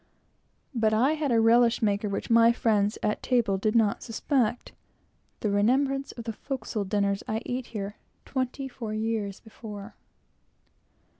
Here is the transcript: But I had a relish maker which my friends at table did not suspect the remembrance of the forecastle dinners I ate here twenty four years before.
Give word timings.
But 0.73 0.95
I 0.95 1.11
had 1.13 1.31
a 1.31 1.39
relish 1.39 1.83
maker 1.83 2.09
which 2.09 2.31
my 2.31 2.51
friends 2.51 2.97
at 3.03 3.21
table 3.21 3.59
did 3.59 3.75
not 3.75 4.01
suspect 4.01 4.71
the 5.41 5.51
remembrance 5.51 6.11
of 6.13 6.23
the 6.23 6.33
forecastle 6.33 6.85
dinners 6.85 7.21
I 7.27 7.43
ate 7.45 7.67
here 7.67 7.97
twenty 8.25 8.67
four 8.67 8.95
years 8.95 9.39
before. 9.41 9.93